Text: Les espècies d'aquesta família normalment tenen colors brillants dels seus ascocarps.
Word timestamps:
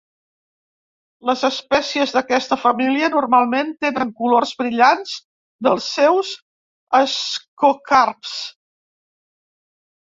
Les 1.29 1.43
espècies 1.49 2.13
d'aquesta 2.15 2.57
família 2.63 3.11
normalment 3.17 3.69
tenen 3.85 4.15
colors 4.23 4.55
brillants 4.63 5.15
dels 5.69 5.93
seus 6.01 6.35
ascocarps. 7.05 8.35